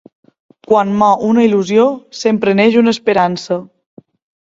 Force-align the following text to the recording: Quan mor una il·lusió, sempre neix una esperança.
Quan 0.71 0.93
mor 1.01 1.21
una 1.27 1.45
il·lusió, 1.49 1.87
sempre 2.23 2.59
neix 2.63 2.83
una 2.85 2.99
esperança. 2.99 3.63